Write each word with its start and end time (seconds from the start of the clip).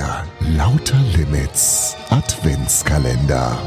der 0.00 0.26
Lauter 0.56 0.98
Limits 1.14 1.94
Adventskalender. 2.08 3.60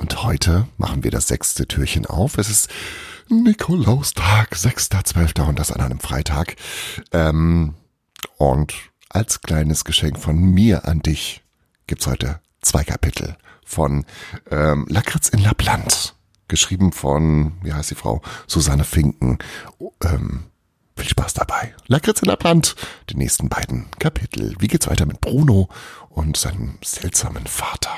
Und 0.00 0.24
heute 0.24 0.66
machen 0.78 1.04
wir 1.04 1.12
das 1.12 1.28
sechste 1.28 1.68
Türchen 1.68 2.04
auf. 2.04 2.38
Es 2.38 2.50
ist 2.50 2.68
Nikolaustag, 3.28 4.54
6.12. 4.54 5.46
und 5.46 5.60
das 5.60 5.70
an 5.70 5.80
einem 5.80 6.00
Freitag. 6.00 6.56
Ähm, 7.12 7.74
und 8.36 8.74
als 9.08 9.42
kleines 9.42 9.84
Geschenk 9.84 10.18
von 10.18 10.36
mir 10.36 10.88
an 10.88 10.98
dich 10.98 11.44
gibt's 11.86 12.08
heute 12.08 12.40
zwei 12.62 12.82
Kapitel 12.82 13.36
von 13.64 14.04
ähm, 14.50 14.86
Lakritz 14.88 15.28
in 15.28 15.38
Lappland. 15.38 16.16
Geschrieben 16.48 16.90
von, 16.90 17.52
wie 17.62 17.72
heißt 17.72 17.92
die 17.92 17.94
Frau? 17.94 18.22
Susanne 18.48 18.82
Finken. 18.82 19.38
Ähm, 20.02 20.46
viel 21.02 21.10
Spaß 21.10 21.34
dabei. 21.34 21.74
Lakritz 21.88 22.22
in 22.22 22.28
Lappland. 22.28 22.76
Die 23.10 23.16
nächsten 23.16 23.48
beiden 23.48 23.90
Kapitel. 23.98 24.54
Wie 24.60 24.68
geht's 24.68 24.86
weiter 24.88 25.04
mit 25.04 25.20
Bruno 25.20 25.68
und 26.10 26.36
seinem 26.36 26.78
seltsamen 26.82 27.46
Vater? 27.46 27.92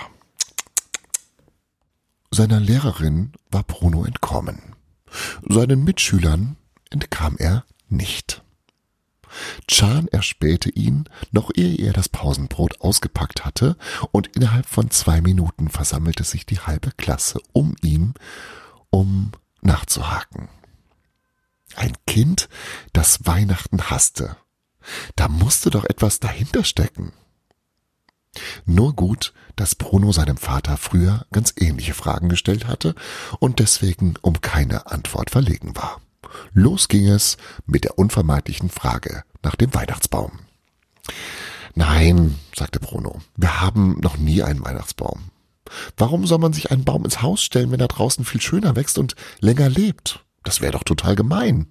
Seiner 2.31 2.61
Lehrerin 2.61 3.33
war 3.51 3.63
Bruno 3.63 4.05
entkommen. 4.07 4.75
Seinen 5.47 5.85
Mitschülern 5.85 6.57
entkam 6.91 7.37
er 7.39 7.65
nicht. 7.89 8.43
Chan 9.69 10.09
erspähte 10.09 10.71
ihn, 10.71 11.05
noch 11.31 11.51
ehe 11.55 11.77
er 11.77 11.93
das 11.93 12.09
Pausenbrot 12.09 12.81
ausgepackt 12.81 13.45
hatte, 13.45 13.77
und 14.13 14.29
innerhalb 14.29 14.67
von 14.67 14.91
zwei 14.91 15.21
Minuten 15.21 15.69
versammelte 15.69 16.25
sich 16.25 16.47
die 16.47 16.61
halbe 16.61 16.91
Klasse 16.97 17.41
um 17.53 17.75
ihn, 17.83 18.15
um 18.91 19.33
nachzuhaken. 19.61 20.49
Ein 21.77 21.93
Kind, 22.07 22.49
das 22.93 23.27
Weihnachten 23.27 23.91
hasste. 23.91 24.37
Da 25.17 25.29
musste 25.29 25.71
doch 25.71 25.85
etwas 25.85 26.21
dahinter 26.21 26.65
stecken. 26.65 27.13
Nur 28.67 28.95
gut, 28.95 29.33
dass 29.57 29.75
Bruno 29.75 30.13
seinem 30.13 30.37
Vater 30.37 30.77
früher 30.77 31.27
ganz 31.33 31.55
ähnliche 31.57 31.95
Fragen 31.95 32.29
gestellt 32.29 32.67
hatte 32.67 32.95
und 33.39 33.61
deswegen 33.61 34.15
um 34.23 34.41
keine 34.41 34.89
Antwort 34.89 35.31
verlegen 35.31 35.77
war. 35.77 36.01
Los 36.53 36.89
ging 36.89 37.07
es 37.09 37.37
mit 37.67 37.85
der 37.85 37.99
unvermeidlichen 37.99 38.71
Frage 38.71 39.23
nach 39.43 39.55
dem 39.55 39.73
Weihnachtsbaum. 39.73 40.41
Nein, 41.75 42.39
sagte 42.57 42.81
Bruno, 42.81 43.21
wir 43.37 43.61
haben 43.61 43.99
noch 44.01 44.17
nie 44.17 44.43
einen 44.43 44.65
Weihnachtsbaum. 44.65 45.31
Warum 45.97 46.27
soll 46.27 46.39
man 46.39 46.53
sich 46.53 46.71
einen 46.71 46.85
Baum 46.85 47.05
ins 47.05 47.23
Haus 47.23 47.43
stellen, 47.43 47.71
wenn 47.71 47.81
er 47.81 47.89
draußen 47.89 48.25
viel 48.25 48.41
schöner 48.41 48.77
wächst 48.77 48.99
und 48.99 49.17
länger 49.41 49.69
lebt? 49.69 50.24
Das 50.45 50.61
wäre 50.61 50.73
doch 50.73 50.85
total 50.85 51.17
gemein. 51.17 51.67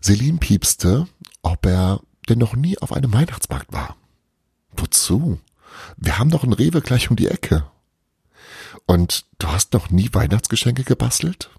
Selim 0.00 0.38
piepste, 0.38 1.06
ob 1.42 1.64
er 1.66 2.00
denn 2.28 2.38
noch 2.38 2.56
nie 2.56 2.78
auf 2.78 2.92
einem 2.92 3.12
Weihnachtsmarkt 3.12 3.72
war. 3.72 3.96
Wozu? 4.72 5.38
Wir 5.96 6.18
haben 6.18 6.30
doch 6.30 6.42
einen 6.42 6.52
Rewe 6.52 6.80
gleich 6.80 7.10
um 7.10 7.16
die 7.16 7.28
Ecke. 7.28 7.70
Und 8.86 9.26
du 9.38 9.48
hast 9.48 9.72
noch 9.72 9.90
nie 9.90 10.08
Weihnachtsgeschenke 10.12 10.84
gebastelt? 10.84 11.50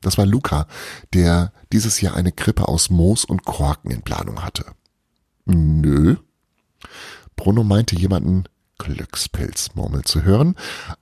Das 0.00 0.18
war 0.18 0.26
Luca, 0.26 0.66
der 1.12 1.52
dieses 1.72 2.00
Jahr 2.00 2.14
eine 2.14 2.32
Krippe 2.32 2.68
aus 2.68 2.90
Moos 2.90 3.24
und 3.24 3.44
Korken 3.44 3.90
in 3.90 4.02
Planung 4.02 4.42
hatte. 4.42 4.64
Nö. 5.44 6.16
Bruno 7.34 7.64
meinte 7.64 7.96
jemanden 7.96 8.44
Glückspilzmurmel 8.78 10.02
zu 10.04 10.22
hören, 10.22 10.56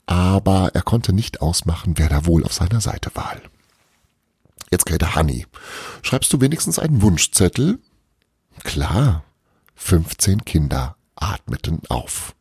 aber 0.06 0.70
er 0.74 0.82
konnte 0.82 1.12
nicht 1.12 1.40
ausmachen, 1.40 1.94
wer 1.96 2.08
da 2.08 2.27
wohl 2.27 2.44
auf 2.44 2.52
seiner 2.52 2.80
Seite 2.80 3.10
war. 3.14 3.36
Jetzt 4.70 4.87
krähte 4.87 5.15
Hanni. 5.15 5.47
Schreibst 6.02 6.33
du 6.33 6.41
wenigstens 6.41 6.79
einen 6.79 7.02
Wunschzettel? 7.02 7.79
Klar. 8.63 9.25
15 9.77 10.45
Kinder 10.45 10.97
atmeten 11.17 11.83
auf. 11.89 12.35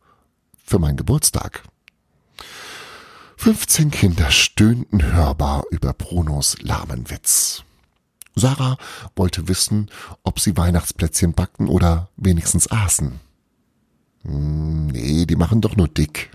Für 0.64 0.80
meinen 0.80 0.98
Geburtstag. 0.98 1.64
15 3.38 3.92
Kinder 3.92 4.32
stöhnten 4.32 5.04
hörbar 5.04 5.64
über 5.70 5.94
Brunos 5.94 6.56
lahmen 6.62 7.10
Witz. 7.10 7.64
Sarah 8.36 8.78
wollte 9.16 9.48
wissen, 9.48 9.92
ob 10.24 10.40
sie 10.40 10.58
Weihnachtsplätzchen 10.58 11.34
backten 11.34 11.68
oder 11.68 12.10
wenigstens 12.16 12.72
aßen. 12.72 13.20
Hm, 14.24 14.88
nee, 14.88 15.26
die 15.26 15.36
machen 15.36 15.62
doch 15.62 15.76
nur 15.76 15.88
dick. 15.88 16.32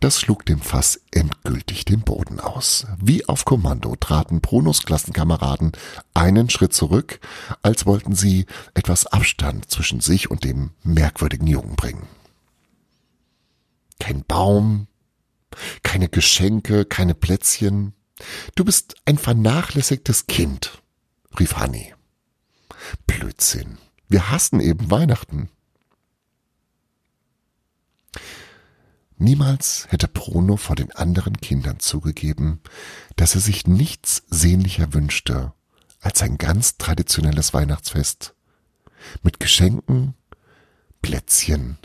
Das 0.00 0.20
schlug 0.20 0.46
dem 0.46 0.60
Fass 0.60 1.00
endgültig 1.10 1.84
den 1.84 2.00
Boden 2.00 2.40
aus. 2.40 2.86
Wie 2.98 3.28
auf 3.28 3.44
Kommando 3.44 3.94
traten 3.96 4.40
Brunos 4.40 4.84
Klassenkameraden 4.84 5.72
einen 6.14 6.50
Schritt 6.50 6.72
zurück, 6.72 7.20
als 7.62 7.86
wollten 7.86 8.14
sie 8.14 8.46
etwas 8.74 9.06
Abstand 9.06 9.70
zwischen 9.70 10.00
sich 10.00 10.30
und 10.30 10.44
dem 10.44 10.70
merkwürdigen 10.82 11.46
Jungen 11.46 11.76
bringen. 11.76 12.08
Kein 14.00 14.24
Baum, 14.24 14.88
keine 15.82 16.08
Geschenke, 16.08 16.84
keine 16.84 17.14
Plätzchen. 17.14 17.94
Du 18.54 18.64
bist 18.64 18.96
ein 19.04 19.18
vernachlässigtes 19.18 20.26
Kind, 20.26 20.82
rief 21.38 21.56
Hanni. 21.56 21.94
Blödsinn. 23.06 23.78
Wir 24.08 24.30
hassen 24.30 24.60
eben 24.60 24.90
Weihnachten. 24.90 25.48
Niemals 29.22 29.86
hätte 29.90 30.08
Bruno 30.08 30.56
vor 30.56 30.74
den 30.74 30.90
anderen 30.90 31.36
Kindern 31.36 31.78
zugegeben, 31.78 32.60
dass 33.14 33.36
er 33.36 33.40
sich 33.40 33.68
nichts 33.68 34.24
sehnlicher 34.28 34.94
wünschte 34.94 35.52
als 36.00 36.22
ein 36.22 36.38
ganz 36.38 36.76
traditionelles 36.76 37.54
Weihnachtsfest 37.54 38.34
mit 39.22 39.38
Geschenken, 39.38 40.14
Plätzchen 41.02 41.78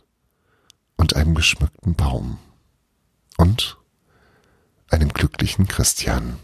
und 0.95 1.15
einem 1.15 1.35
geschmückten 1.35 1.93
Baum 1.93 2.39
und 3.37 3.77
einem 4.89 5.09
glücklichen 5.09 5.67
Christian. 5.67 6.39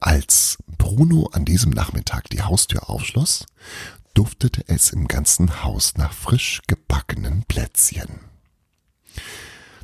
Als 0.00 0.58
Bruno 0.66 1.30
an 1.32 1.46
diesem 1.46 1.70
Nachmittag 1.70 2.28
die 2.28 2.42
Haustür 2.42 2.90
aufschloss, 2.90 3.46
duftete 4.12 4.64
es 4.66 4.90
im 4.90 5.08
ganzen 5.08 5.64
Haus 5.64 5.94
nach 5.96 6.12
frisch 6.12 6.60
gebackenen 6.66 7.44
Plätzchen. 7.44 8.29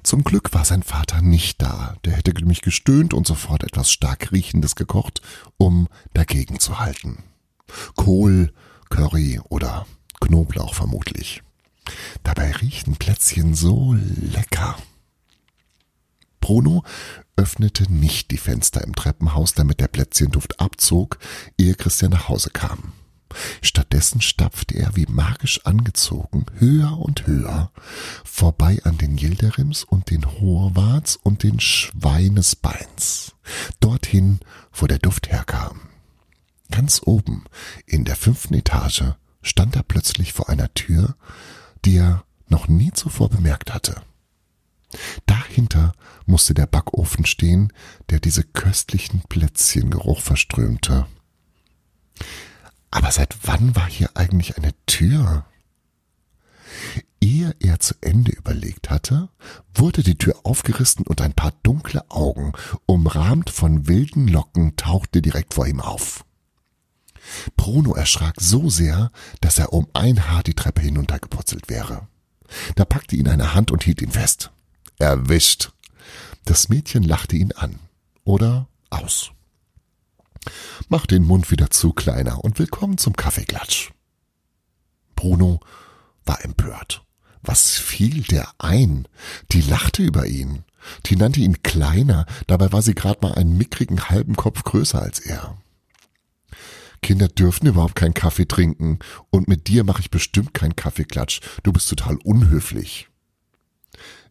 Zum 0.03 0.23
Glück 0.23 0.55
war 0.55 0.65
sein 0.65 0.85
Vater 0.85 1.21
nicht 1.21 1.61
da, 1.61 1.97
der 2.05 2.13
hätte 2.13 2.33
mich 2.45 2.63
gestöhnt 2.63 3.13
und 3.13 3.27
sofort 3.27 3.65
etwas 3.65 3.91
stark 3.91 4.31
riechendes 4.31 4.77
gekocht, 4.77 5.21
um 5.57 5.89
dagegen 6.15 6.61
zu 6.61 6.79
halten. 6.79 7.25
Kohl, 7.97 8.53
Curry 8.89 9.41
oder 9.49 9.87
Knoblauch 10.21 10.75
vermutlich. 10.75 11.43
Dabei 12.23 12.53
riechen 12.53 12.97
Plätzchen 12.97 13.55
so 13.55 13.97
lecker. 13.99 14.77
Bruno 16.41 16.85
öffnete 17.35 17.93
nicht 17.93 18.31
die 18.31 18.39
Fenster 18.39 18.83
im 18.85 18.95
Treppenhaus, 18.95 19.55
damit 19.55 19.81
der 19.81 19.89
Plätzchenduft 19.89 20.61
abzog, 20.61 21.19
ehe 21.59 21.75
Christian 21.75 22.13
nach 22.13 22.29
Hause 22.29 22.51
kam. 22.51 22.93
Stattdessen 23.63 24.21
stapfte 24.21 24.77
er 24.77 24.97
wie 24.97 25.07
magisch 25.07 25.65
angezogen 25.65 26.47
höher 26.59 26.99
und 26.99 27.27
höher, 27.27 27.71
vorbei 28.25 28.81
an 28.85 28.99
den 28.99 29.19
Yilderims 29.19 29.85
und 29.85 30.11
den 30.11 30.25
Horvats 30.27 31.17
und 31.17 31.43
den 31.43 31.61
Schweinesbeins, 31.61 33.35
dorthin, 33.81 34.41
wo 34.73 34.87
der 34.87 34.99
Duft 34.99 35.31
herkam. 35.31 35.81
Ganz 36.71 37.01
oben, 37.05 37.45
in 37.87 38.05
der 38.05 38.17
fünften 38.17 38.55
Etage, 38.55 39.05
stand 39.43 39.77
er 39.77 39.83
plötzlich 39.83 40.33
vor 40.33 40.49
einer 40.49 40.73
Tür, 40.75 41.17
die 41.85 41.97
er 41.97 42.25
noch 42.49 42.69
nie 42.69 42.93
zuvor 42.93 43.29
bemerkt 43.29 43.73
hatte. 43.73 44.03
Dahinter 45.27 45.93
musste 46.27 46.55
der 46.55 46.67
Backofen 46.67 47.27
stehen, 47.27 47.73
der 48.11 48.21
diese 48.21 48.43
köstlichen 48.43 49.23
Plätzchengeruch 49.29 50.21
verströmte. 50.21 51.07
Aber 52.91 53.11
seit 53.11 53.37
wann 53.43 53.77
war 53.77 53.89
hier 53.89 54.11
eigentlich 54.15 54.57
eine 54.57 54.73
Tür? 54.87 55.45
Ehe 57.21 57.55
er 57.61 57.81
zu 57.81 57.95
Ende 58.01 58.33
überlegt 58.33 58.91
hatte, 58.91 59.29
wurde 59.75 60.03
die 60.03 60.19
Tür 60.19 60.37
aufgerissen 60.45 61.07
und 61.07 61.21
ein 61.21 61.33
paar 61.33 61.53
dunkle 61.63 62.09
Augen, 62.11 62.53
umrahmt 62.87 63.51
von 63.51 63.89
wilden 63.89 64.29
Locken, 64.29 64.77
tauchte 64.77 65.23
direkt 65.23 65.55
vor 65.55 65.67
ihm 65.67 65.81
auf. 65.81 66.25
Bruno 67.57 67.95
erschrak 67.95 68.37
so 68.41 68.71
sehr, 68.71 69.11
dass 69.41 69.59
er 69.59 69.73
um 69.73 69.89
ein 69.93 70.29
Haar 70.29 70.43
die 70.43 70.55
Treppe 70.55 70.83
hinuntergepurzelt 70.83 71.69
wäre. 71.69 72.07
Da 72.77 72.85
packte 72.85 73.17
ihn 73.17 73.29
eine 73.29 73.55
Hand 73.55 73.71
und 73.71 73.83
hielt 73.83 74.03
ihn 74.03 74.13
fest. 74.13 74.53
Erwischt. 74.99 75.73
Das 76.45 76.69
Mädchen 76.69 77.03
lachte 77.03 77.37
ihn 77.37 77.53
an 77.53 77.81
oder 78.25 78.69
aus. 78.91 79.33
Mach 80.89 81.05
den 81.07 81.25
Mund 81.25 81.51
wieder 81.51 81.69
zu, 81.71 81.93
Kleiner, 81.93 82.45
und 82.45 82.61
willkommen 82.61 82.97
zum 82.97 83.17
Kaffeeklatsch. 83.17 83.91
Bruno 85.17 85.59
war 86.25 86.45
empört. 86.45 87.05
Was 87.43 87.73
fiel 87.77 88.23
der 88.23 88.49
ein? 88.59 89.09
Die 89.51 89.63
lachte 89.63 90.05
über 90.05 90.27
ihn. 90.27 90.63
Die 91.07 91.17
nannte 91.17 91.41
ihn 91.41 91.61
Kleiner, 91.65 92.25
dabei 92.47 92.71
war 92.71 92.83
sie 92.83 92.95
gerade 92.95 93.19
mal 93.21 93.35
einen 93.35 93.59
mickrigen 93.59 94.09
halben 94.09 94.37
Kopf 94.37 94.63
größer 94.63 95.03
als 95.03 95.19
er. 95.19 95.57
Kinder 97.03 97.27
dürfen 97.27 97.67
überhaupt 97.67 97.97
keinen 97.97 98.15
Kaffee 98.15 98.47
trinken 98.47 99.01
und 99.31 99.49
mit 99.49 99.67
dir 99.67 99.83
mache 99.83 100.03
ich 100.03 100.11
bestimmt 100.13 100.55
keinen 100.55 100.77
Kaffeeklatsch. 100.77 101.41
Du 101.65 101.73
bist 101.73 101.89
total 101.89 102.15
unhöflich. 102.23 103.09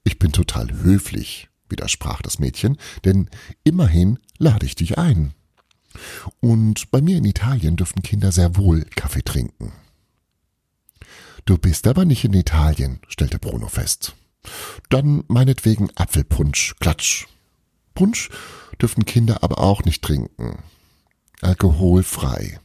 Ich 0.05 0.19
bin 0.19 0.31
total 0.31 0.71
höflich, 0.71 1.49
widersprach 1.67 2.21
das 2.21 2.39
Mädchen, 2.39 2.77
denn 3.03 3.29
immerhin 3.65 4.19
lade 4.37 4.65
ich 4.65 4.75
dich 4.75 4.97
ein. 4.97 5.33
Und 6.39 6.91
bei 6.91 7.01
mir 7.01 7.17
in 7.17 7.25
Italien 7.25 7.75
dürfen 7.75 8.01
Kinder 8.01 8.31
sehr 8.31 8.55
wohl 8.57 8.85
Kaffee 8.95 9.23
trinken. 9.23 9.73
Du 11.45 11.57
bist 11.57 11.87
aber 11.87 12.05
nicht 12.05 12.23
in 12.25 12.33
Italien, 12.33 12.99
stellte 13.07 13.39
Bruno 13.39 13.67
fest. 13.67 14.15
Dann 14.89 15.23
meinetwegen 15.27 15.89
Apfelpunsch, 15.95 16.75
Klatsch. 16.79 17.27
Punsch 17.93 18.29
dürfen 18.81 19.05
Kinder 19.05 19.43
aber 19.43 19.59
auch 19.59 19.83
nicht 19.83 20.03
trinken. 20.03 20.59
Alkoholfrei. 21.41 22.59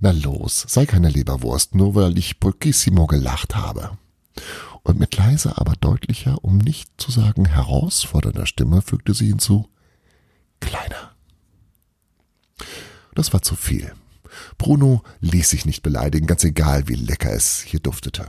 Na 0.00 0.10
los, 0.10 0.64
sei 0.68 0.86
keine 0.86 1.08
Leberwurst, 1.08 1.74
nur 1.74 1.94
weil 1.94 2.18
ich 2.18 2.38
pochissimo 2.38 3.06
gelacht 3.06 3.56
habe. 3.56 3.98
Und 4.82 5.00
mit 5.00 5.16
leiser, 5.16 5.58
aber 5.58 5.74
deutlicher, 5.74 6.44
um 6.44 6.58
nicht 6.58 6.90
zu 6.98 7.10
sagen 7.10 7.46
herausfordernder 7.46 8.46
Stimme 8.46 8.82
fügte 8.82 9.14
sie 9.14 9.28
hinzu, 9.28 9.68
kleiner. 10.60 11.05
Das 13.16 13.32
war 13.32 13.42
zu 13.42 13.56
viel. 13.56 13.92
Bruno 14.58 15.02
ließ 15.20 15.48
sich 15.50 15.64
nicht 15.64 15.82
beleidigen, 15.82 16.26
ganz 16.26 16.44
egal, 16.44 16.86
wie 16.86 16.94
lecker 16.94 17.32
es 17.32 17.62
hier 17.62 17.80
duftete. 17.80 18.28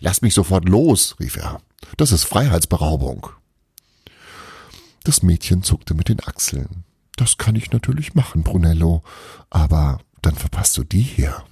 Lass 0.00 0.22
mich 0.22 0.34
sofort 0.34 0.68
los, 0.68 1.16
rief 1.18 1.36
er. 1.36 1.60
Das 1.96 2.12
ist 2.12 2.24
Freiheitsberaubung. 2.24 3.28
Das 5.04 5.22
Mädchen 5.22 5.62
zuckte 5.62 5.94
mit 5.94 6.08
den 6.10 6.20
Achseln. 6.20 6.84
Das 7.16 7.38
kann 7.38 7.56
ich 7.56 7.72
natürlich 7.72 8.14
machen, 8.14 8.42
Brunello, 8.42 9.02
aber 9.48 9.98
dann 10.20 10.34
verpasst 10.34 10.76
du 10.76 10.84
die 10.84 11.00
hier. 11.00 11.42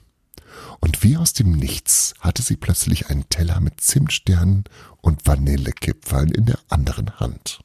Und 0.80 1.02
wie 1.02 1.16
aus 1.16 1.32
dem 1.32 1.52
Nichts 1.52 2.12
hatte 2.20 2.42
sie 2.42 2.56
plötzlich 2.56 3.08
einen 3.08 3.28
Teller 3.30 3.60
mit 3.60 3.80
Zimtsternen 3.80 4.64
und 5.00 5.26
Vanillekipferln 5.26 6.30
in 6.30 6.44
der 6.44 6.58
anderen 6.68 7.18
Hand. 7.18 7.60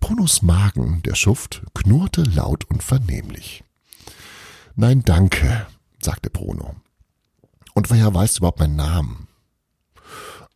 Brunos 0.00 0.40
Magen, 0.40 1.02
der 1.02 1.14
Schuft, 1.14 1.62
knurrte 1.74 2.22
laut 2.22 2.64
und 2.64 2.82
vernehmlich. 2.82 3.64
Nein, 4.80 5.02
danke, 5.04 5.66
sagte 6.00 6.30
Bruno. 6.30 6.76
Und 7.74 7.90
woher 7.90 8.14
weißt 8.14 8.36
du 8.36 8.38
überhaupt 8.38 8.60
meinen 8.60 8.76
Namen? 8.76 9.26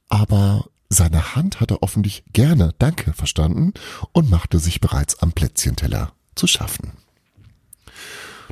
Aber 0.08 0.66
seine 0.88 1.34
Hand 1.34 1.58
hatte 1.58 1.82
offenlich 1.82 2.22
gerne 2.32 2.72
Danke 2.78 3.14
verstanden 3.14 3.74
und 4.12 4.30
machte 4.30 4.60
sich 4.60 4.80
bereits 4.80 5.18
am 5.18 5.32
Plätzchenteller 5.32 6.12
zu 6.36 6.46
schaffen. 6.46 6.92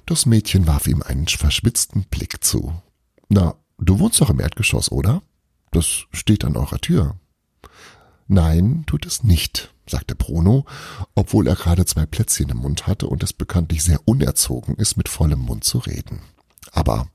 Das 0.06 0.26
Mädchen 0.26 0.67
warf 0.67 0.88
ihm 0.88 1.02
einen 1.02 1.28
verschwitzten 1.28 2.02
Blick 2.02 2.43
zu. 2.43 2.75
Na, 3.28 3.55
du 3.78 4.00
wohnst 4.00 4.20
doch 4.20 4.31
im 4.31 4.40
Erdgeschoss, 4.40 4.90
oder? 4.90 5.23
Das 5.70 5.87
steht 6.12 6.44
an 6.44 6.56
eurer 6.56 6.81
Tür. 6.81 7.14
Nein, 8.32 8.84
tut 8.86 9.06
es 9.06 9.24
nicht, 9.24 9.74
sagte 9.88 10.14
Bruno, 10.14 10.64
obwohl 11.16 11.48
er 11.48 11.56
gerade 11.56 11.84
zwei 11.84 12.06
Plätzchen 12.06 12.48
im 12.50 12.58
Mund 12.58 12.86
hatte 12.86 13.08
und 13.08 13.24
es 13.24 13.32
bekanntlich 13.32 13.82
sehr 13.82 14.06
unerzogen 14.06 14.76
ist, 14.76 14.96
mit 14.96 15.08
vollem 15.08 15.40
Mund 15.40 15.64
zu 15.64 15.78
reden. 15.78 16.20
Aber 16.70 17.08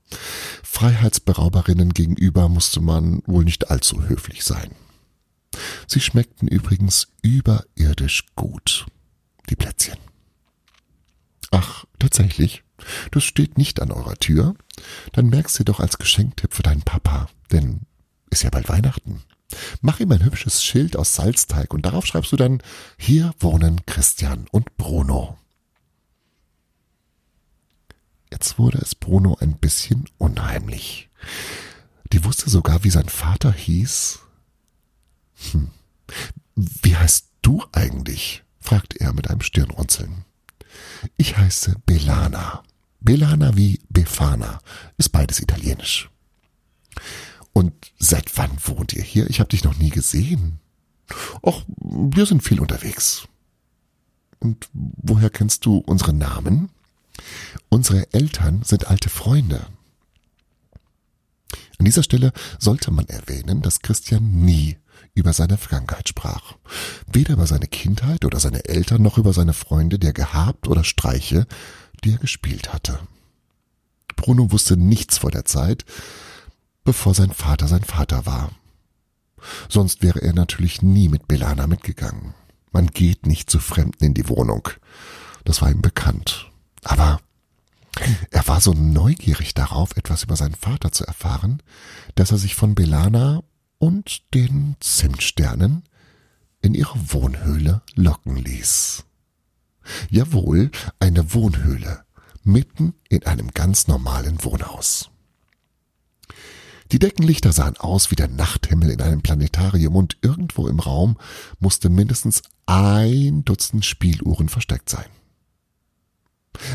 Freiheitsberauberinnen 0.62 1.94
gegenüber 1.94 2.50
musste 2.50 2.82
man 2.82 3.22
wohl 3.24 3.44
nicht 3.44 3.70
allzu 3.70 4.02
höflich 4.02 4.44
sein. 4.44 4.72
Sie 5.86 6.02
schmeckten 6.02 6.48
übrigens 6.48 7.08
überirdisch 7.22 8.26
gut, 8.36 8.84
die 9.48 9.56
Plätzchen. 9.56 9.96
Ach, 11.50 11.86
tatsächlich, 11.98 12.62
das 13.10 13.24
steht 13.24 13.56
nicht 13.56 13.80
an 13.80 13.90
eurer 13.90 14.16
Tür. 14.16 14.54
Dann 15.12 15.30
merkst 15.30 15.58
du 15.58 15.64
doch 15.64 15.80
als 15.80 15.96
Geschenktipp 15.96 16.52
für 16.52 16.62
deinen 16.62 16.82
Papa, 16.82 17.30
denn 17.52 17.86
ist 18.28 18.42
ja 18.42 18.50
bald 18.50 18.68
Weihnachten. 18.68 19.22
Mach 19.80 20.00
ihm 20.00 20.10
ein 20.12 20.24
hübsches 20.24 20.64
Schild 20.64 20.96
aus 20.96 21.14
Salzteig 21.14 21.72
und 21.72 21.82
darauf 21.82 22.06
schreibst 22.06 22.32
du 22.32 22.36
dann, 22.36 22.62
hier 22.98 23.34
wohnen 23.38 23.84
Christian 23.86 24.46
und 24.50 24.76
Bruno. 24.76 25.38
Jetzt 28.32 28.58
wurde 28.58 28.78
es 28.78 28.94
Bruno 28.94 29.36
ein 29.40 29.56
bisschen 29.56 30.08
unheimlich. 30.18 31.08
Die 32.12 32.24
wusste 32.24 32.50
sogar, 32.50 32.84
wie 32.84 32.90
sein 32.90 33.08
Vater 33.08 33.52
hieß. 33.52 34.20
Hm. 35.52 35.70
Wie 36.54 36.96
heißt 36.96 37.28
du 37.42 37.64
eigentlich? 37.72 38.42
fragte 38.60 39.00
er 39.00 39.12
mit 39.12 39.30
einem 39.30 39.42
Stirnrunzeln. 39.42 40.24
Ich 41.16 41.36
heiße 41.36 41.76
Belana. 41.86 42.62
Belana 43.00 43.56
wie 43.56 43.80
Befana. 43.88 44.58
Ist 44.96 45.10
beides 45.10 45.40
italienisch. 45.40 46.10
Und 47.56 47.72
seit 47.98 48.36
wann 48.36 48.50
wohnt 48.66 48.92
ihr 48.92 49.02
hier? 49.02 49.30
Ich 49.30 49.40
habe 49.40 49.48
dich 49.48 49.64
noch 49.64 49.78
nie 49.78 49.88
gesehen. 49.88 50.60
Och, 51.40 51.64
wir 51.66 52.26
sind 52.26 52.42
viel 52.42 52.60
unterwegs. 52.60 53.28
Und 54.40 54.68
woher 54.74 55.30
kennst 55.30 55.64
du 55.64 55.78
unsere 55.78 56.12
Namen? 56.12 56.68
Unsere 57.70 58.12
Eltern 58.12 58.60
sind 58.62 58.88
alte 58.88 59.08
Freunde. 59.08 59.66
An 61.78 61.86
dieser 61.86 62.02
Stelle 62.02 62.34
sollte 62.58 62.90
man 62.90 63.06
erwähnen, 63.06 63.62
dass 63.62 63.80
Christian 63.80 64.44
nie 64.44 64.76
über 65.14 65.32
seine 65.32 65.56
Vergangenheit 65.56 66.10
sprach. 66.10 66.56
Weder 67.10 67.32
über 67.32 67.46
seine 67.46 67.68
Kindheit 67.68 68.26
oder 68.26 68.38
seine 68.38 68.66
Eltern 68.66 69.00
noch 69.00 69.16
über 69.16 69.32
seine 69.32 69.54
Freunde, 69.54 69.98
die 69.98 70.08
er 70.08 70.12
gehabt 70.12 70.68
oder 70.68 70.84
Streiche, 70.84 71.46
die 72.04 72.12
er 72.12 72.18
gespielt 72.18 72.74
hatte. 72.74 72.98
Bruno 74.14 74.52
wusste 74.52 74.76
nichts 74.76 75.16
vor 75.16 75.30
der 75.30 75.46
Zeit, 75.46 75.86
bevor 76.86 77.12
sein 77.14 77.32
Vater 77.32 77.68
sein 77.68 77.84
Vater 77.84 78.24
war. 78.24 78.52
Sonst 79.68 80.02
wäre 80.02 80.22
er 80.22 80.32
natürlich 80.32 80.80
nie 80.80 81.08
mit 81.08 81.28
Belana 81.28 81.66
mitgegangen. 81.66 82.32
Man 82.72 82.86
geht 82.86 83.26
nicht 83.26 83.50
zu 83.50 83.58
Fremden 83.58 84.04
in 84.04 84.14
die 84.14 84.28
Wohnung. 84.28 84.68
Das 85.44 85.60
war 85.60 85.70
ihm 85.70 85.82
bekannt. 85.82 86.50
Aber 86.84 87.20
er 88.30 88.46
war 88.46 88.60
so 88.60 88.72
neugierig 88.72 89.54
darauf, 89.54 89.96
etwas 89.96 90.22
über 90.22 90.36
seinen 90.36 90.54
Vater 90.54 90.92
zu 90.92 91.04
erfahren, 91.04 91.62
dass 92.14 92.30
er 92.30 92.38
sich 92.38 92.54
von 92.54 92.74
Belana 92.74 93.42
und 93.78 94.32
den 94.34 94.76
Zimtsternen 94.80 95.82
in 96.62 96.74
ihre 96.74 97.12
Wohnhöhle 97.12 97.82
locken 97.94 98.36
ließ. 98.36 99.04
Jawohl, 100.10 100.70
eine 101.00 101.32
Wohnhöhle, 101.32 102.04
mitten 102.42 102.94
in 103.08 103.24
einem 103.26 103.50
ganz 103.52 103.88
normalen 103.88 104.42
Wohnhaus. 104.44 105.10
Die 106.92 106.98
Deckenlichter 106.98 107.52
sahen 107.52 107.76
aus 107.76 108.10
wie 108.10 108.16
der 108.16 108.28
Nachthimmel 108.28 108.90
in 108.90 109.00
einem 109.00 109.22
Planetarium 109.22 109.96
und 109.96 110.18
irgendwo 110.22 110.68
im 110.68 110.78
Raum 110.78 111.18
musste 111.58 111.88
mindestens 111.88 112.42
ein 112.66 113.44
Dutzend 113.44 113.84
Spieluhren 113.84 114.48
versteckt 114.48 114.88
sein. 114.88 115.06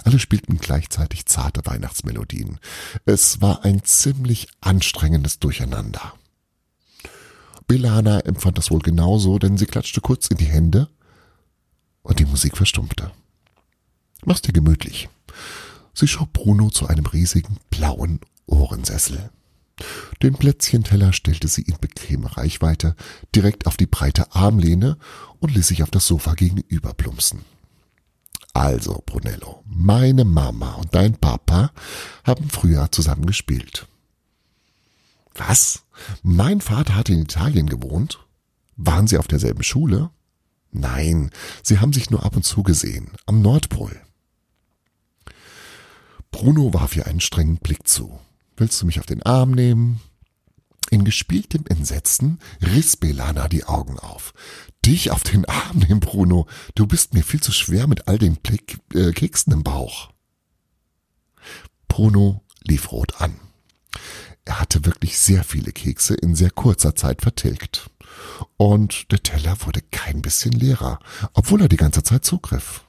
Alle 0.04 0.20
spielten 0.20 0.58
gleichzeitig 0.58 1.26
zarte 1.26 1.62
Weihnachtsmelodien. 1.66 2.60
Es 3.06 3.42
war 3.42 3.64
ein 3.64 3.84
ziemlich 3.84 4.48
anstrengendes 4.60 5.40
Durcheinander. 5.40 6.14
Belana 7.68 8.20
empfand 8.20 8.58
das 8.58 8.70
wohl 8.70 8.82
genauso, 8.82 9.40
denn 9.40 9.58
sie 9.58 9.66
klatschte 9.66 10.02
kurz 10.02 10.28
in 10.28 10.38
die 10.38 10.46
Hände 10.46 10.90
und 12.04 12.20
die 12.20 12.26
Musik 12.26 12.58
verstummte. 12.58 13.12
Mach's 14.26 14.42
dir 14.42 14.54
gemütlich. 14.54 15.10
Sie 15.94 16.08
schob 16.08 16.34
Bruno 16.34 16.70
zu 16.70 16.88
einem 16.88 17.06
riesigen 17.06 17.58
blauen 17.70 18.20
Ohrensessel. 18.46 19.32
Den 20.22 20.36
Plätzchenteller 20.36 21.14
stellte 21.14 21.48
sie 21.48 21.64
in 21.64 21.78
bequeme 21.80 22.38
Reichweite 22.38 22.96
direkt 23.36 23.68
auf 23.68 23.78
die 23.78 23.88
breite 23.88 24.34
Armlehne 24.36 24.98
und 25.40 25.54
ließ 25.54 25.68
sich 25.68 25.84
auf 25.84 25.92
das 25.92 26.08
Sofa 26.08 26.34
gegenüber 26.34 26.94
plumpsen. 26.94 27.46
Also, 28.54 29.02
Brunello, 29.06 29.64
meine 29.66 30.26
Mama 30.26 30.74
und 30.74 30.94
dein 30.94 31.16
Papa 31.16 31.72
haben 32.26 32.50
früher 32.50 32.92
zusammen 32.92 33.26
gespielt. 33.26 33.88
Was? 35.34 35.84
Mein 36.24 36.60
Vater 36.60 36.96
hatte 36.96 37.14
in 37.14 37.22
Italien 37.22 37.68
gewohnt? 37.68 38.20
Waren 38.76 39.08
sie 39.08 39.18
auf 39.18 39.28
derselben 39.28 39.64
Schule? 39.64 40.10
Nein, 40.72 41.32
sie 41.64 41.80
haben 41.80 41.94
sich 41.94 42.10
nur 42.10 42.26
ab 42.26 42.36
und 42.36 42.44
zu 42.44 42.64
gesehen, 42.64 43.12
am 43.26 43.42
Nordpol. 43.42 44.02
Bruno 46.32 46.74
warf 46.74 46.96
ihr 46.96 47.08
einen 47.08 47.20
strengen 47.20 47.58
Blick 47.58 47.88
zu. 47.88 48.20
Willst 48.62 48.80
du 48.80 48.86
mich 48.86 49.00
auf 49.00 49.08
den 49.08 49.24
Arm 49.24 49.50
nehmen? 49.50 50.02
In 50.92 51.04
gespieltem 51.04 51.66
Entsetzen 51.66 52.38
riss 52.62 52.96
Belana 52.96 53.48
die 53.48 53.64
Augen 53.64 53.98
auf. 53.98 54.36
Dich 54.86 55.10
auf 55.10 55.24
den 55.24 55.46
Arm 55.46 55.80
nehmen, 55.80 56.00
Bruno. 56.00 56.46
Du 56.76 56.86
bist 56.86 57.16
mir 57.16 57.24
viel 57.24 57.42
zu 57.42 57.52
schwer 57.52 57.88
mit 57.88 58.08
all 58.08 58.20
den 58.20 58.36
Blick, 58.36 58.78
äh, 58.94 59.14
Keksen 59.14 59.52
im 59.52 59.64
Bauch. 59.64 60.12
Bruno 61.88 62.44
lief 62.60 62.92
rot 62.92 63.20
an. 63.20 63.34
Er 64.46 64.60
hatte 64.60 64.86
wirklich 64.86 65.18
sehr 65.18 65.44
viele 65.44 65.72
Kekse 65.72 66.14
in 66.14 66.36
sehr 66.36 66.52
kurzer 66.52 66.96
Zeit 66.96 67.24
vertilgt. 67.24 67.90
Und 68.58 69.12
der 69.12 69.24
Teller 69.24 69.58
wurde 69.62 69.82
kein 69.90 70.22
bisschen 70.22 70.52
leerer, 70.52 71.00
obwohl 71.34 71.64
er 71.64 71.68
die 71.68 71.78
ganze 71.78 72.04
Zeit 72.04 72.26
zugriff. 72.26 72.86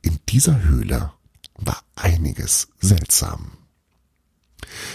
In 0.00 0.20
dieser 0.28 0.62
Höhle 0.62 1.12
war 1.56 1.82
einiges 1.96 2.68
seltsam. 2.78 3.63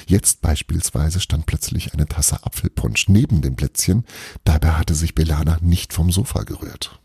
Jetzt 0.07 0.41
beispielsweise 0.41 1.19
stand 1.19 1.45
plötzlich 1.45 1.93
eine 1.93 2.05
Tasse 2.05 2.45
Apfelpunsch 2.45 3.07
neben 3.09 3.41
dem 3.41 3.55
Plätzchen, 3.55 4.05
dabei 4.43 4.71
hatte 4.71 4.95
sich 4.95 5.15
Belana 5.15 5.57
nicht 5.61 5.93
vom 5.93 6.11
Sofa 6.11 6.43
gerührt. 6.43 6.99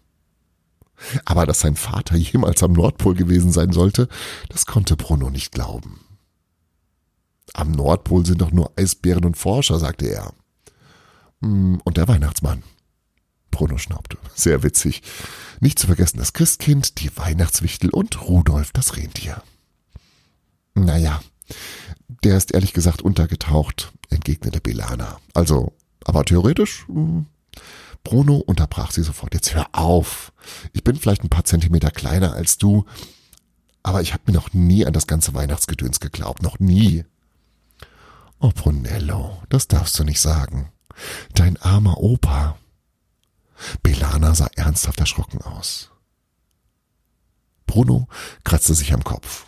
Aber 1.25 1.47
dass 1.47 1.61
sein 1.61 1.76
Vater 1.76 2.16
jemals 2.16 2.62
am 2.62 2.73
Nordpol 2.73 3.14
gewesen 3.14 3.52
sein 3.52 3.73
sollte, 3.73 4.09
das 4.49 4.66
konnte 4.66 4.97
Bruno 4.97 5.30
nicht 5.30 5.52
glauben. 5.52 6.00
Am 7.52 7.73
Nordpol 7.73 8.25
sind 8.25 8.40
doch 8.40 8.52
nur 8.52 8.73
Eisbären 8.76 9.25
und 9.25 9.37
Forscher, 9.37 9.78
sagte 9.78 10.06
er. 10.06 10.33
Hm, 11.42 11.80
und 11.85 11.97
der 11.97 12.09
Weihnachtsmann. 12.09 12.62
Bruno 13.50 13.78
schnaubte. 13.78 14.18
Sehr 14.35 14.62
witzig. 14.62 15.02
Nicht 15.61 15.78
zu 15.78 15.87
vergessen 15.87 16.18
das 16.18 16.33
Christkind, 16.33 17.00
die 17.00 17.16
Weihnachtswichtel 17.16 17.90
und 17.90 18.21
Rudolf 18.23 18.73
das 18.73 18.97
Rentier. 18.97 19.42
Naja, 20.75 21.23
der 22.08 22.37
ist 22.37 22.52
ehrlich 22.52 22.73
gesagt 22.73 23.02
untergetaucht, 23.02 23.92
entgegnete 24.11 24.61
Belana. 24.61 25.18
Also, 25.32 25.73
aber 26.04 26.25
theoretisch. 26.25 26.87
Hm. 26.87 27.26
Bruno 28.02 28.37
unterbrach 28.37 28.90
sie 28.90 29.02
sofort. 29.02 29.32
Jetzt 29.32 29.54
hör 29.54 29.68
auf. 29.73 30.32
Ich 30.73 30.84
bin 30.84 30.96
vielleicht 30.96 31.25
ein 31.25 31.30
paar 31.30 31.44
Zentimeter 31.44 31.90
kleiner 31.90 32.34
als 32.34 32.58
du, 32.58 32.84
aber 33.82 34.02
ich 34.02 34.12
habe 34.12 34.25
mir 34.26 34.34
noch 34.34 34.52
nie 34.52 34.84
an 34.84 34.92
das 34.92 35.06
ganze 35.06 35.34
Weihnachtsgedöns 35.34 36.00
geglaubt. 36.00 36.42
Noch 36.42 36.58
nie. 36.58 37.04
Oh, 38.38 38.50
Brunello, 38.54 39.42
das 39.49 39.68
darfst 39.68 39.99
du 39.99 40.04
nicht 40.04 40.20
sagen. 40.20 40.70
Dein 41.34 41.56
armer 41.56 41.99
Opa. 41.99 42.58
Belana 43.82 44.34
sah 44.34 44.49
ernsthaft 44.54 45.00
erschrocken 45.00 45.40
aus. 45.42 45.90
Bruno 47.66 48.08
kratzte 48.44 48.75
sich 48.75 48.92
am 48.92 49.02
Kopf. 49.04 49.46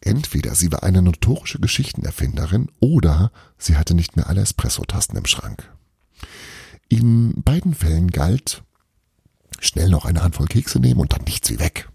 Entweder 0.00 0.54
sie 0.54 0.72
war 0.72 0.82
eine 0.82 1.02
notorische 1.02 1.58
Geschichtenerfinderin 1.58 2.70
oder 2.80 3.32
sie 3.58 3.76
hatte 3.76 3.94
nicht 3.94 4.16
mehr 4.16 4.28
alle 4.28 4.42
Espressotasten 4.42 5.16
im 5.16 5.26
Schrank. 5.26 5.70
In 6.88 7.42
beiden 7.42 7.74
Fällen 7.74 8.10
galt, 8.10 8.62
schnell 9.60 9.88
noch 9.88 10.04
eine 10.04 10.22
Handvoll 10.22 10.46
Kekse 10.46 10.78
nehmen 10.78 11.00
und 11.00 11.12
dann 11.12 11.24
nichts 11.24 11.50
wie 11.50 11.58
weg. 11.58 11.88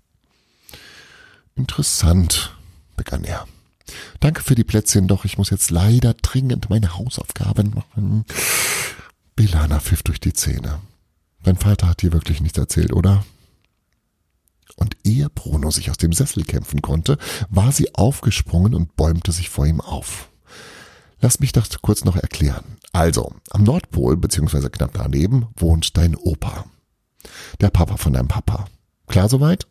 Interessant, 1.55 2.55
begann 2.95 3.23
er. 3.23 3.47
Danke 4.19 4.43
für 4.43 4.55
die 4.55 4.63
Plätzchen, 4.63 5.07
doch 5.07 5.25
ich 5.25 5.37
muss 5.37 5.49
jetzt 5.49 5.71
leider 5.71 6.13
dringend 6.13 6.69
meine 6.69 6.97
Hausaufgaben 6.97 7.73
machen. 7.73 8.25
Belana 9.35 9.79
pfiff 9.79 10.03
durch 10.03 10.19
die 10.19 10.33
Zähne. 10.33 10.81
Dein 11.43 11.57
Vater 11.57 11.87
hat 11.87 12.01
dir 12.01 12.11
wirklich 12.11 12.41
nichts 12.41 12.57
erzählt, 12.57 12.91
oder? 12.91 13.25
Und 14.77 14.95
ehe 15.03 15.29
Bruno 15.29 15.71
sich 15.71 15.89
aus 15.89 15.97
dem 15.97 16.13
Sessel 16.13 16.45
kämpfen 16.45 16.81
konnte, 16.81 17.17
war 17.49 17.71
sie 17.71 17.93
aufgesprungen 17.95 18.73
und 18.73 18.95
bäumte 18.95 19.31
sich 19.33 19.49
vor 19.49 19.65
ihm 19.65 19.81
auf. 19.81 20.29
Lass 21.19 21.39
mich 21.39 21.51
das 21.51 21.69
kurz 21.81 22.05
noch 22.05 22.15
erklären. 22.15 22.77
Also, 22.93 23.33
am 23.49 23.63
Nordpol, 23.63 24.17
beziehungsweise 24.17 24.69
knapp 24.69 24.91
daneben, 24.93 25.47
wohnt 25.55 25.97
dein 25.97 26.15
Opa. 26.15 26.65
Der 27.59 27.69
Papa 27.69 27.97
von 27.97 28.13
deinem 28.13 28.27
Papa. 28.27 28.67
Klar 29.07 29.27
soweit? 29.27 29.67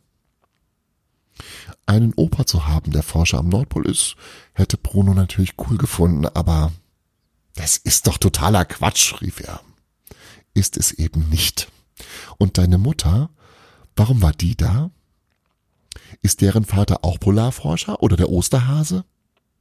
Einen 1.87 2.13
Opa 2.15 2.47
zu 2.47 2.67
haben, 2.67 2.91
der 2.91 3.05
Forscher 3.05 3.39
am 3.39 3.49
Nordpol 3.49 3.87
ist, 3.87 4.17
hätte 4.55 4.77
Bruno 4.77 5.15
natürlich 5.15 5.55
cool 5.59 5.79
gefunden, 5.79 6.27
aber 6.27 6.73
das 7.55 7.77
ist 7.77 8.07
doch 8.07 8.19
totaler 8.19 8.65
Quatsch, 8.65 9.21
rief 9.21 9.41
er. 9.41 9.61
Ist 10.53 10.77
es 10.77 10.93
eben 10.93 11.29
nicht. 11.29 11.69
Und 12.39 12.59
deine 12.59 12.79
Mutter, 12.79 13.31
warum 13.97 14.23
war 14.23 14.33
die 14.33 14.57
da? 14.57 14.91
Ist 16.23 16.41
deren 16.41 16.65
Vater 16.65 17.05
auch 17.05 17.19
Polarforscher 17.19 18.03
oder 18.03 18.17
der 18.17 18.29
Osterhase? 18.31 19.05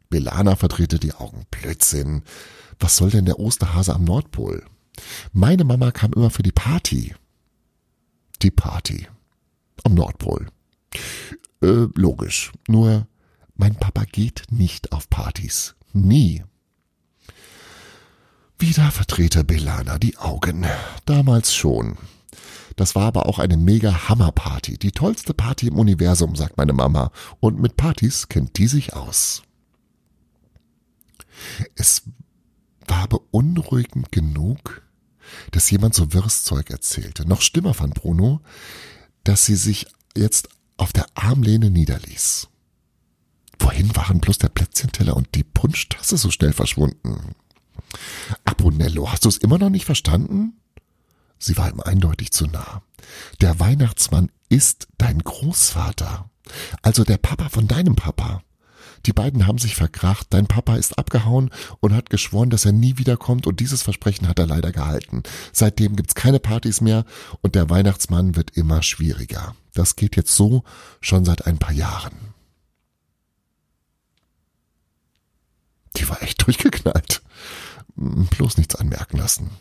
Belana 0.09 0.55
verdrehte 0.55 0.99
die 0.99 1.13
Augen. 1.13 1.45
Blödsinn. 1.51 2.23
Was 2.79 2.97
soll 2.97 3.09
denn 3.09 3.25
der 3.25 3.39
Osterhase 3.39 3.93
am 3.93 4.03
Nordpol? 4.03 4.65
Meine 5.33 5.63
Mama 5.63 5.91
kam 5.91 6.13
immer 6.13 6.29
für 6.29 6.43
die 6.43 6.51
Party. 6.51 7.15
Die 8.41 8.51
Party. 8.51 9.07
Am 9.83 9.93
Nordpol. 9.93 10.47
Äh, 11.61 11.87
logisch. 11.95 12.51
Nur, 12.67 13.07
mein 13.55 13.75
Papa 13.75 14.03
geht 14.03 14.43
nicht 14.49 14.91
auf 14.91 15.09
Partys. 15.09 15.75
Nie. 15.93 16.43
Wieder 18.59 18.91
verdrehte 18.91 19.43
Belana 19.43 19.97
die 19.97 20.17
Augen. 20.17 20.65
Damals 21.05 21.53
schon. 21.53 21.97
Das 22.75 22.95
war 22.95 23.05
aber 23.05 23.25
auch 23.27 23.39
eine 23.39 23.57
mega 23.57 24.09
Hammerparty. 24.09 24.77
Die 24.77 24.91
tollste 24.91 25.33
Party 25.33 25.67
im 25.67 25.77
Universum, 25.77 26.35
sagt 26.35 26.57
meine 26.57 26.73
Mama. 26.73 27.11
Und 27.39 27.59
mit 27.59 27.77
Partys 27.77 28.27
kennt 28.27 28.57
die 28.57 28.67
sich 28.67 28.93
aus. 28.93 29.43
Es 31.75 32.03
war 32.87 33.07
beunruhigend 33.07 34.11
genug, 34.11 34.83
dass 35.51 35.71
jemand 35.71 35.95
so 35.95 36.13
wirres 36.13 36.43
Zeug 36.43 36.69
erzählte. 36.69 37.27
Noch 37.27 37.41
schlimmer 37.41 37.73
fand 37.73 37.95
Bruno, 37.95 38.41
dass 39.23 39.45
sie 39.45 39.55
sich 39.55 39.87
jetzt 40.15 40.49
auf 40.77 40.93
der 40.93 41.05
Armlehne 41.15 41.69
niederließ. 41.69 42.49
Wohin 43.59 43.95
waren 43.95 44.19
bloß 44.19 44.37
der 44.37 44.49
Plätzchenteller 44.49 45.15
und 45.15 45.33
die 45.33 45.43
Punschtasse 45.43 46.17
so 46.17 46.29
schnell 46.29 46.53
verschwunden? 46.53 47.35
Abonello, 48.43 49.11
hast 49.11 49.25
du 49.25 49.29
es 49.29 49.37
immer 49.37 49.57
noch 49.57 49.69
nicht 49.69 49.85
verstanden? 49.85 50.59
Sie 51.39 51.57
war 51.57 51.69
ihm 51.69 51.79
eindeutig 51.79 52.31
zu 52.31 52.45
nah. 52.47 52.81
Der 53.41 53.59
Weihnachtsmann 53.59 54.31
ist 54.49 54.87
dein 54.97 55.19
Großvater. 55.19 56.29
Also 56.81 57.03
der 57.03 57.17
Papa 57.17 57.49
von 57.49 57.67
deinem 57.67 57.95
Papa. 57.95 58.41
Die 59.05 59.13
beiden 59.13 59.45
haben 59.45 59.59
sich 59.59 59.75
verkracht, 59.75 60.27
dein 60.31 60.47
Papa 60.47 60.77
ist 60.77 60.97
abgehauen 60.97 61.51
und 61.79 61.93
hat 61.93 62.09
geschworen, 62.09 62.49
dass 62.49 62.65
er 62.65 62.71
nie 62.71 62.97
wiederkommt 62.97 63.45
und 63.45 63.59
dieses 63.59 63.83
Versprechen 63.83 64.27
hat 64.27 64.39
er 64.39 64.47
leider 64.47 64.71
gehalten. 64.71 65.21
Seitdem 65.51 65.95
gibt's 65.95 66.15
keine 66.15 66.39
Partys 66.39 66.81
mehr 66.81 67.05
und 67.41 67.53
der 67.55 67.69
Weihnachtsmann 67.69 68.35
wird 68.35 68.57
immer 68.57 68.81
schwieriger. 68.81 69.55
Das 69.73 69.95
geht 69.95 70.15
jetzt 70.15 70.35
so 70.35 70.63
schon 71.01 71.23
seit 71.23 71.45
ein 71.45 71.59
paar 71.59 71.73
Jahren. 71.73 72.15
Die 75.97 76.09
war 76.09 76.21
echt 76.23 76.45
durchgeknallt. 76.45 77.21
Bloß 77.95 78.57
nichts 78.57 78.75
anmerken 78.75 79.17
lassen. 79.17 79.51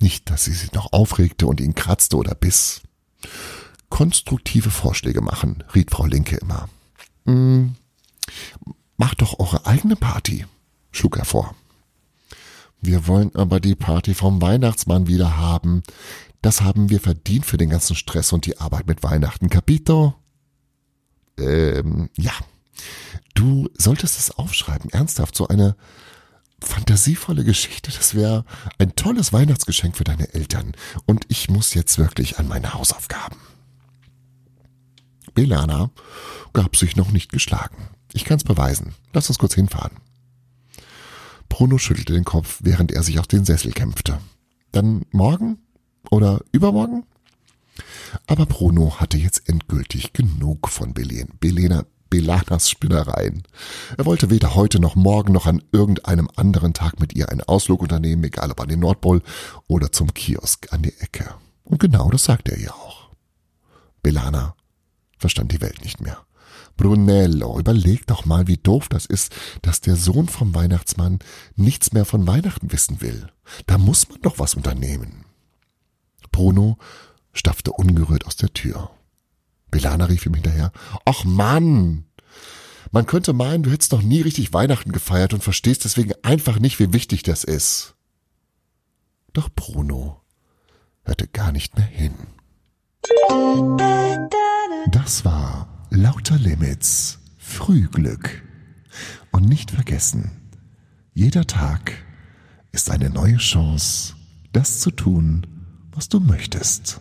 Nicht, 0.00 0.30
dass 0.30 0.44
sie 0.44 0.52
sich 0.52 0.72
noch 0.72 0.92
aufregte 0.92 1.46
und 1.46 1.60
ihn 1.60 1.74
kratzte 1.74 2.16
oder 2.16 2.34
biss. 2.34 2.82
Konstruktive 3.88 4.70
Vorschläge 4.70 5.20
machen, 5.20 5.64
riet 5.74 5.90
Frau 5.90 6.06
Linke 6.06 6.36
immer. 6.36 6.68
Hm, 7.24 7.74
macht 8.96 9.22
doch 9.22 9.38
eure 9.38 9.66
eigene 9.66 9.96
Party, 9.96 10.46
schlug 10.92 11.16
er 11.16 11.24
vor. 11.24 11.54
Wir 12.80 13.06
wollen 13.06 13.34
aber 13.34 13.60
die 13.60 13.74
Party 13.74 14.14
vom 14.14 14.40
Weihnachtsmann 14.40 15.08
wieder 15.08 15.36
haben. 15.36 15.82
Das 16.42 16.60
haben 16.60 16.90
wir 16.90 17.00
verdient 17.00 17.44
für 17.44 17.56
den 17.56 17.70
ganzen 17.70 17.96
Stress 17.96 18.32
und 18.32 18.46
die 18.46 18.58
Arbeit 18.58 18.86
mit 18.86 19.02
Weihnachten. 19.02 19.48
Capito? 19.48 20.14
Ähm, 21.36 22.10
ja. 22.16 22.32
Du 23.34 23.68
solltest 23.76 24.18
es 24.18 24.30
aufschreiben. 24.30 24.90
Ernsthaft, 24.90 25.34
so 25.34 25.48
eine 25.48 25.76
fantasievolle 26.60 27.44
Geschichte. 27.44 27.90
Das 27.90 28.14
wäre 28.14 28.44
ein 28.78 28.94
tolles 28.96 29.32
Weihnachtsgeschenk 29.32 29.96
für 29.96 30.04
deine 30.04 30.34
Eltern. 30.34 30.72
Und 31.06 31.24
ich 31.28 31.48
muss 31.48 31.74
jetzt 31.74 31.98
wirklich 31.98 32.38
an 32.38 32.48
meine 32.48 32.74
Hausaufgaben. 32.74 33.36
Belana 35.34 35.90
gab 36.52 36.76
sich 36.76 36.96
noch 36.96 37.12
nicht 37.12 37.30
geschlagen. 37.30 37.88
Ich 38.12 38.24
kann's 38.24 38.44
beweisen. 38.44 38.94
Lass 39.12 39.28
uns 39.28 39.38
kurz 39.38 39.54
hinfahren. 39.54 39.98
Bruno 41.48 41.78
schüttelte 41.78 42.12
den 42.12 42.24
Kopf, 42.24 42.58
während 42.62 42.92
er 42.92 43.02
sich 43.02 43.18
auf 43.18 43.26
den 43.26 43.44
Sessel 43.44 43.72
kämpfte. 43.72 44.18
Dann 44.72 45.04
morgen? 45.10 45.58
Oder 46.10 46.40
übermorgen? 46.52 47.04
Aber 48.26 48.46
Bruno 48.46 48.98
hatte 48.98 49.16
jetzt 49.16 49.48
endgültig 49.48 50.12
genug 50.12 50.68
von 50.68 50.94
Belen. 50.94 51.34
Belena, 51.40 51.84
Belanas 52.10 52.70
Spinnereien. 52.70 53.42
Er 53.96 54.06
wollte 54.06 54.30
weder 54.30 54.54
heute 54.54 54.80
noch 54.80 54.94
morgen 54.94 55.32
noch 55.32 55.46
an 55.46 55.62
irgendeinem 55.72 56.28
anderen 56.36 56.74
Tag 56.74 57.00
mit 57.00 57.14
ihr 57.14 57.28
einen 57.28 57.42
Ausflug 57.42 57.82
unternehmen, 57.82 58.24
egal 58.24 58.50
ob 58.50 58.60
an 58.60 58.68
den 58.68 58.80
Nordpol 58.80 59.22
oder 59.66 59.92
zum 59.92 60.14
Kiosk 60.14 60.72
an 60.72 60.82
die 60.82 60.98
Ecke. 61.00 61.34
Und 61.64 61.80
genau 61.80 62.10
das 62.10 62.24
sagte 62.24 62.52
er 62.52 62.58
ihr 62.58 62.74
auch. 62.74 63.10
Belana 64.02 64.54
verstand 65.18 65.52
die 65.52 65.60
Welt 65.60 65.82
nicht 65.82 66.00
mehr. 66.00 66.18
Brunello, 66.76 67.58
überleg 67.58 68.06
doch 68.06 68.24
mal, 68.24 68.46
wie 68.46 68.56
doof 68.56 68.88
das 68.88 69.04
ist, 69.04 69.34
dass 69.62 69.80
der 69.80 69.96
Sohn 69.96 70.28
vom 70.28 70.54
Weihnachtsmann 70.54 71.18
nichts 71.56 71.92
mehr 71.92 72.04
von 72.04 72.26
Weihnachten 72.26 72.72
wissen 72.72 73.00
will. 73.00 73.26
Da 73.66 73.78
muss 73.78 74.08
man 74.08 74.20
doch 74.22 74.38
was 74.38 74.54
unternehmen. 74.54 75.24
Bruno 76.30 76.78
stapfte 77.32 77.72
ungerührt 77.72 78.26
aus 78.26 78.36
der 78.36 78.52
Tür. 78.52 78.90
Belana 79.70 80.06
rief 80.06 80.26
ihm 80.26 80.34
hinterher. 80.34 80.72
Ach 81.04 81.24
Mann! 81.24 82.04
Man 82.90 83.06
könnte 83.06 83.32
meinen, 83.32 83.62
du 83.62 83.70
hättest 83.70 83.92
noch 83.92 84.02
nie 84.02 84.22
richtig 84.22 84.52
Weihnachten 84.52 84.92
gefeiert 84.92 85.34
und 85.34 85.42
verstehst 85.42 85.84
deswegen 85.84 86.12
einfach 86.22 86.58
nicht, 86.58 86.78
wie 86.78 86.92
wichtig 86.92 87.22
das 87.22 87.44
ist. 87.44 87.94
Doch 89.34 89.50
Bruno 89.54 90.22
hörte 91.04 91.28
gar 91.28 91.52
nicht 91.52 91.76
mehr 91.76 91.86
hin. 91.86 92.14
Das 94.90 95.24
war 95.24 95.86
Lauter 95.90 96.38
Limits, 96.38 97.18
Frühglück. 97.36 98.42
Und 99.32 99.44
nicht 99.44 99.70
vergessen, 99.70 100.50
jeder 101.14 101.46
Tag 101.46 101.92
ist 102.72 102.90
eine 102.90 103.10
neue 103.10 103.36
Chance, 103.36 104.14
das 104.52 104.80
zu 104.80 104.90
tun, 104.90 105.46
was 105.92 106.08
du 106.08 106.20
möchtest. 106.20 107.00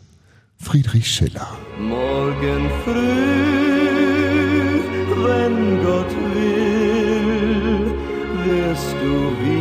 Friedrich 0.59 1.07
Schiller. 1.09 1.57
Morgen 1.79 2.69
früh, 2.83 2.93
wenn 5.23 5.83
Gott 5.83 6.11
will, 6.33 7.93
wirst 8.45 8.93
du 9.01 9.31
wieder. 9.43 9.56